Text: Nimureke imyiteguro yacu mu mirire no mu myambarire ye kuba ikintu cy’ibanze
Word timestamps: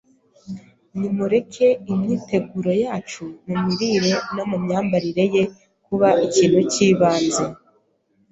Nimureke 0.97 1.67
imyiteguro 1.91 2.71
yacu 2.83 3.23
mu 3.49 3.57
mirire 3.67 4.11
no 4.35 4.43
mu 4.49 4.57
myambarire 4.63 5.23
ye 5.33 5.43
kuba 5.85 6.09
ikintu 6.25 6.59
cy’ibanze 6.71 7.43